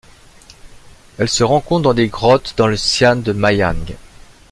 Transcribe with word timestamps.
Elle 1.19 1.29
se 1.29 1.43
rencontre 1.43 1.83
dans 1.83 1.93
des 1.93 2.07
grottes 2.07 2.55
dans 2.57 2.65
le 2.65 2.75
xian 2.75 3.17
de 3.17 3.33
Majiang. 3.33 3.85